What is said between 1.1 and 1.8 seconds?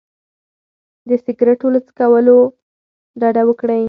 سګرټو له